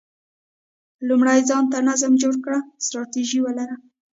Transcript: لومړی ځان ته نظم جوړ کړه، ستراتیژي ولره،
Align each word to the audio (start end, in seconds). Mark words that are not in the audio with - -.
لومړی 1.07 1.39
ځان 1.49 1.63
ته 1.71 1.77
نظم 1.89 2.13
جوړ 2.21 2.35
کړه، 2.45 2.59
ستراتیژي 2.85 3.39
ولره، 3.41 3.75